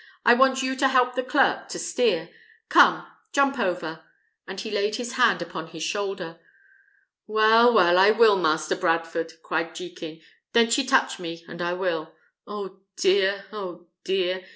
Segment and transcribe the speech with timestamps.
[0.25, 2.29] I want you to help the clerk to steer.
[2.69, 4.03] Come, jump over!"
[4.47, 6.39] and he laid his hand upon his shoulder.
[7.27, 10.19] "Well, well; I will, Master Bradford," cried Jekin,
[10.53, 12.15] "don't ye touch me, and I will.
[12.47, 13.45] Oh dear!
[13.53, 14.43] oh dear!